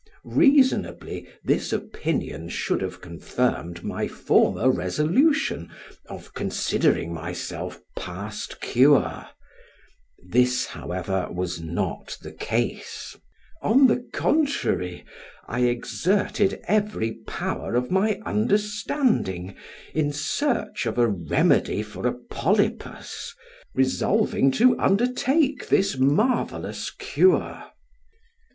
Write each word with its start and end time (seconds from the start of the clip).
Reasonably 0.25 1.27
this 1.43 1.71
opinion 1.71 2.49
should 2.49 2.81
have 2.81 3.01
confirmed 3.01 3.83
my 3.83 4.07
former 4.07 4.71
resolution 4.71 5.69
of 6.07 6.33
considering 6.33 7.13
myself 7.13 7.79
past 7.95 8.59
cure; 8.61 9.27
this, 10.27 10.65
however, 10.65 11.27
was 11.31 11.61
not 11.61 12.17
the 12.23 12.31
case; 12.31 13.15
on 13.61 13.85
the 13.85 14.03
contrary; 14.11 15.05
I 15.47 15.65
exerted 15.65 16.61
every 16.67 17.19
power 17.27 17.75
of 17.75 17.91
my 17.91 18.19
understanding 18.25 19.55
in 19.93 20.11
search 20.13 20.87
of 20.87 20.97
a 20.97 21.07
remedy 21.07 21.83
for 21.83 22.07
a 22.07 22.13
polypus, 22.13 23.35
resolving 23.75 24.49
to 24.53 24.75
undertake 24.79 25.67
this 25.67 25.95
marvellous 25.99 26.89
cure. 26.89 27.65